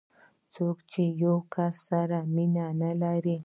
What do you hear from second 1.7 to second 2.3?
سره